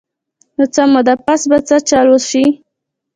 نو 0.55 0.63
څۀ 0.73 0.83
موده 0.91 1.13
پس 1.25 1.41
به 1.49 1.57
څۀ 1.67 1.77
چل 1.89 2.07
اوشي- 2.11 2.43